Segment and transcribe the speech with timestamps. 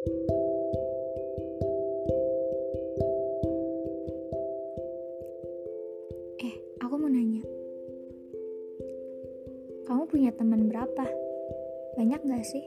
[0.00, 0.08] Eh,
[6.80, 7.44] aku mau nanya.
[9.84, 11.04] Kamu punya teman berapa?
[12.00, 12.64] Banyak gak sih?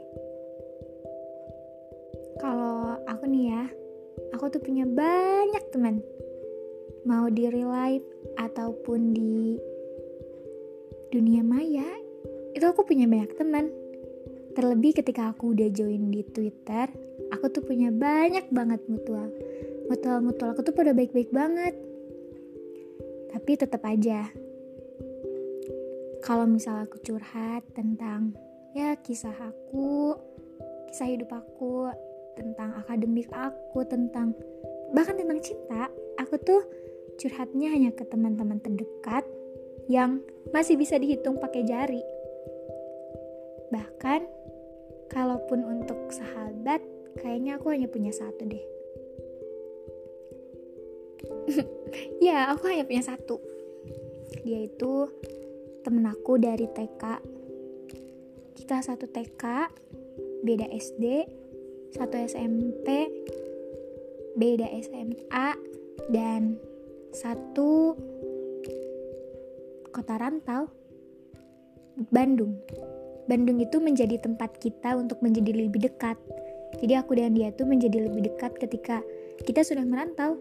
[2.37, 3.65] Kalau aku nih ya,
[4.37, 6.05] aku tuh punya banyak teman.
[7.09, 8.05] Mau di real life
[8.37, 9.57] ataupun di
[11.09, 11.97] dunia maya,
[12.53, 13.73] itu aku punya banyak teman.
[14.53, 16.89] Terlebih ketika aku udah join di Twitter,
[17.33, 19.33] aku tuh punya banyak banget mutual.
[19.89, 21.73] Mutual-mutual aku tuh pada baik-baik banget.
[23.33, 24.29] Tapi tetap aja,
[26.21, 28.31] kalau misal aku curhat tentang
[28.77, 30.15] ya kisah aku,
[30.87, 31.89] kisah hidup aku,
[32.37, 34.37] tentang akademik aku, tentang
[34.93, 35.89] bahkan tentang cinta,
[36.21, 36.61] aku tuh
[37.17, 39.25] curhatnya hanya ke teman-teman terdekat
[39.89, 40.21] yang
[40.53, 42.01] masih bisa dihitung pakai jari.
[43.73, 44.42] Bahkan
[45.13, 46.81] kalaupun untuk sahabat
[47.21, 48.65] kayaknya aku hanya punya satu deh.
[52.17, 53.37] Ya aku hanya punya satu.
[54.41, 55.13] Dia itu
[55.85, 57.03] temen aku dari TK
[58.55, 59.43] kita satu TK
[60.47, 61.27] beda SD
[61.91, 63.11] satu SMP
[64.39, 65.47] beda SMA
[66.07, 66.55] dan
[67.11, 67.99] satu
[69.91, 70.71] kota rantau
[72.07, 72.55] Bandung
[73.23, 76.19] Bandung itu menjadi tempat kita untuk menjadi lebih dekat.
[76.83, 78.99] Jadi aku dan dia tuh menjadi lebih dekat ketika
[79.47, 80.35] kita sudah merantau.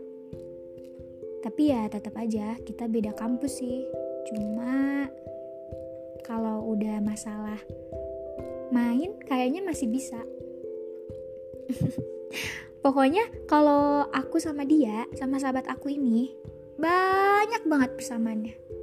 [1.42, 3.86] Tapi ya tetap aja kita beda kampus sih.
[4.30, 5.06] Cuma
[6.26, 7.58] kalau udah masalah
[8.74, 10.18] main kayaknya masih bisa.
[12.82, 16.34] Pokoknya kalau aku sama dia, sama sahabat aku ini
[16.82, 18.81] banyak banget persamaannya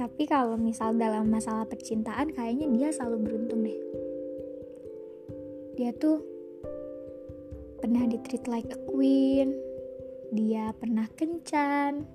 [0.00, 3.76] Tapi kalau misal dalam masalah percintaan kayaknya dia selalu beruntung deh.
[5.76, 6.24] Dia tuh
[7.84, 9.52] pernah di treat like a queen,
[10.32, 12.08] dia pernah kencan,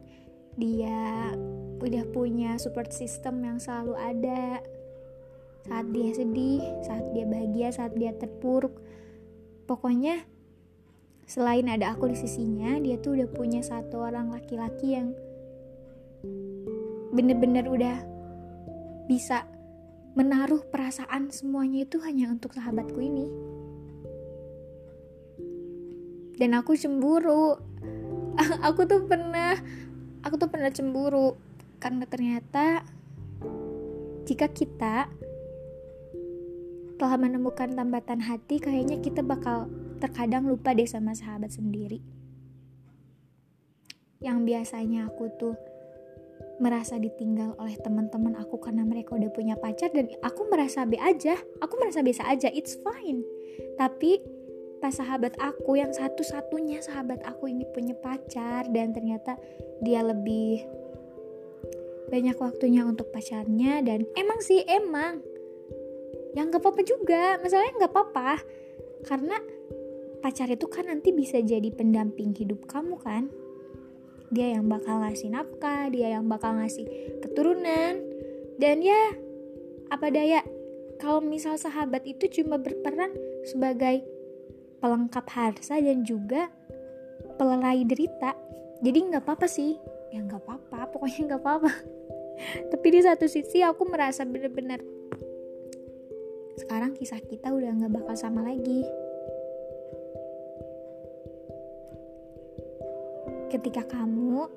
[0.57, 1.29] dia
[1.77, 4.65] udah punya support system yang selalu ada
[5.69, 8.81] saat dia sedih, saat dia bahagia, saat dia terpuruk.
[9.69, 10.25] Pokoknya
[11.29, 15.13] selain ada aku di sisinya, dia tuh udah punya satu orang laki-laki yang
[17.15, 17.97] bener-bener udah
[19.07, 19.47] bisa
[20.19, 23.27] menaruh perasaan semuanya itu hanya untuk sahabatku ini.
[26.35, 27.55] Dan aku cemburu.
[28.67, 29.55] Aku tuh pernah
[30.25, 31.37] aku tuh pernah cemburu
[31.77, 32.81] karena ternyata
[34.25, 35.05] jika kita
[36.97, 39.69] telah menemukan tambatan hati kayaknya kita bakal
[40.01, 42.01] terkadang lupa deh sama sahabat sendiri.
[44.17, 45.55] Yang biasanya aku tuh
[46.57, 51.35] merasa ditinggal oleh teman-teman aku karena mereka udah punya pacar dan aku merasa be aja.
[51.59, 53.23] Aku merasa biasa aja it's fine.
[53.75, 54.23] Tapi
[54.79, 59.35] pas sahabat aku yang satu-satunya sahabat aku ini punya pacar dan ternyata
[59.83, 60.63] dia lebih
[62.07, 65.19] banyak waktunya untuk pacarnya dan emang sih emang.
[66.35, 68.31] Yang gak apa-apa juga masalahnya gak apa-apa.
[69.03, 69.35] Karena
[70.23, 73.29] pacar itu kan nanti bisa jadi pendamping hidup kamu kan
[74.35, 76.83] dia yang bakal ngasih nafkah dia yang bakal ngasih
[77.23, 78.03] keturunan.
[78.59, 79.15] Dan ya
[79.87, 80.43] apa daya?
[80.99, 83.11] Kalau misal sahabat itu cuma berperan
[83.47, 84.03] sebagai
[84.79, 86.51] pelengkap harsa dan juga
[87.35, 88.35] pelelai derita
[88.83, 89.79] jadi nggak apa-apa sih.
[90.11, 91.71] Ya nggak apa-apa pokoknya nggak apa-apa.
[92.71, 94.83] Tapi di satu sisi aku merasa bener-bener
[96.55, 98.87] sekarang kisah kita udah nggak bakal sama lagi
[103.55, 104.51] ketika kamu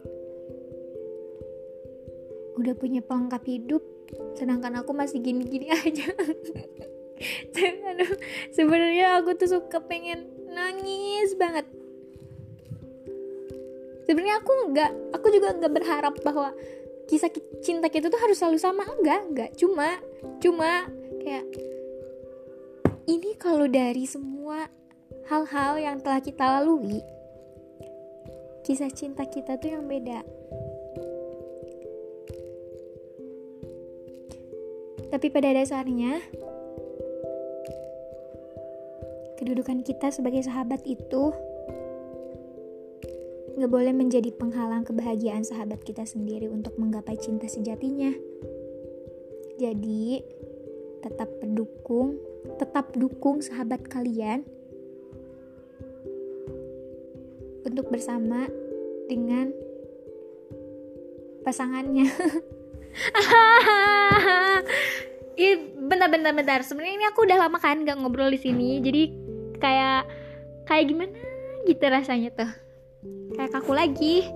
[2.59, 3.83] udah punya pelengkap hidup
[4.35, 6.11] sedangkan aku masih gini-gini aja.
[8.55, 11.67] Sebenarnya aku tuh suka pengen nangis banget.
[14.07, 16.51] Sebenarnya aku nggak aku juga nggak berharap bahwa
[17.07, 17.31] kisah
[17.63, 18.83] cinta kita tuh harus selalu sama.
[18.99, 19.51] Enggak enggak.
[19.59, 19.99] Cuma
[20.43, 20.89] cuma
[21.23, 21.47] kayak
[23.07, 24.67] ini kalau dari semua
[25.29, 27.05] hal-hal yang telah kita lalui
[28.69, 30.20] kisah cinta kita tuh yang beda.
[35.09, 36.20] Tapi pada dasarnya,
[39.41, 41.32] kedudukan kita sebagai sahabat itu
[43.56, 48.12] gak boleh menjadi penghalang kebahagiaan sahabat kita sendiri untuk menggapai cinta sejatinya.
[49.56, 50.20] Jadi,
[51.00, 52.20] tetap pendukung,
[52.61, 54.44] tetap dukung sahabat kalian
[57.79, 58.51] untuk bersama
[59.07, 59.55] dengan
[61.47, 62.11] pasangannya.
[65.39, 66.67] Ih, bentar bentar bentar.
[66.67, 68.83] Sebenarnya ini aku udah lama kan nggak ngobrol di sini.
[68.83, 69.15] Jadi
[69.63, 70.11] kayak
[70.67, 71.15] kayak gimana
[71.71, 72.51] gitu rasanya tuh.
[73.39, 74.27] Kayak kaku lagi.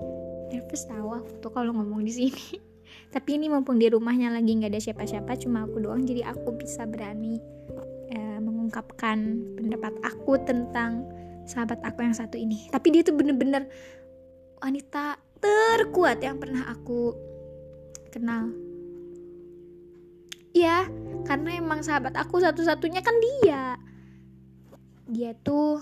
[0.47, 2.63] Nervous tahu aku tuh kalau ngomong di sini.
[3.11, 6.87] Tapi ini mumpung di rumahnya lagi nggak ada siapa-siapa, cuma aku doang, jadi aku bisa
[6.89, 7.37] berani
[8.09, 11.05] uh, mengungkapkan pendapat aku tentang
[11.47, 12.67] sahabat aku yang satu ini.
[12.71, 13.67] Tapi dia tuh bener-bener
[14.63, 17.11] wanita terkuat yang pernah aku
[18.13, 18.53] kenal
[20.53, 20.85] Iya,
[21.25, 23.73] karena emang sahabat aku satu-satunya kan dia.
[25.09, 25.81] Dia tuh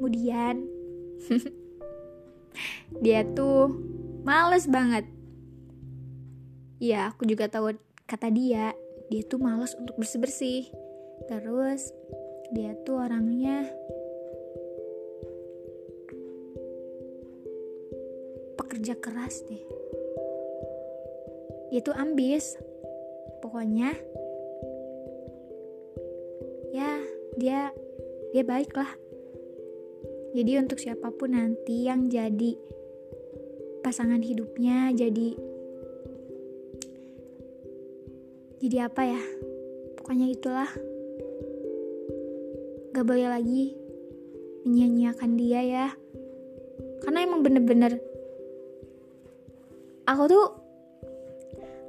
[0.00, 0.64] kemudian
[3.04, 3.68] dia tuh
[4.24, 5.04] males banget.
[6.80, 7.76] Iya, aku juga tahu
[8.08, 8.72] kata dia,
[9.12, 10.72] dia tuh males untuk bersih-bersih.
[11.28, 11.92] Terus
[12.52, 13.64] dia tuh orangnya
[18.60, 19.64] pekerja keras deh.
[21.72, 22.60] Dia tuh ambis.
[23.40, 23.92] Pokoknya
[26.74, 26.98] ya
[27.38, 27.70] dia
[28.34, 28.90] dia baik lah
[30.34, 32.58] jadi untuk siapa pun nanti yang jadi
[33.84, 35.38] pasangan hidupnya jadi
[38.64, 39.22] jadi apa ya?
[40.00, 40.70] Pokoknya itulah
[42.94, 43.74] gak boleh lagi
[44.64, 45.86] menyia-nyiakan dia ya.
[47.02, 48.00] Karena emang bener-bener
[50.08, 50.46] aku tuh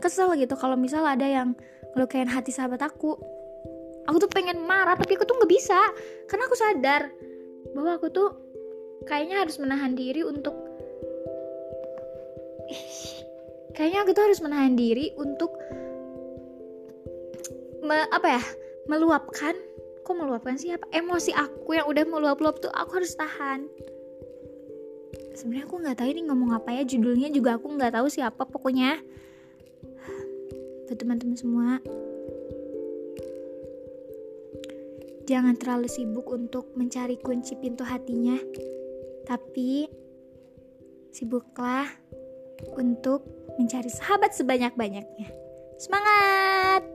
[0.01, 1.55] kesel gitu kalau misal ada yang
[1.93, 3.15] ngelukain hati sahabat aku.
[4.05, 5.79] Aku tuh pengen marah tapi aku tuh nggak bisa.
[6.27, 7.09] Karena aku sadar
[7.73, 8.29] bahwa aku tuh
[9.05, 10.53] kayaknya harus menahan diri untuk
[13.77, 15.53] kayaknya aku tuh harus menahan diri untuk
[17.85, 18.43] me, apa ya
[18.89, 19.53] meluapkan
[20.05, 20.85] kok meluapkan sih apa?
[20.93, 23.65] Emosi aku yang udah meluap-luap tuh aku harus tahan.
[25.33, 29.01] Sebenarnya aku nggak tahu ini ngomong apa ya judulnya juga aku nggak tahu siapa pokoknya.
[30.85, 31.81] Buat teman-teman semua.
[35.25, 38.37] Jangan terlalu sibuk untuk mencari kunci pintu hatinya
[39.25, 39.89] tapi
[41.09, 41.89] sibuklah
[42.77, 43.25] untuk
[43.57, 45.33] mencari sahabat sebanyak-banyaknya.
[45.81, 46.94] Semangat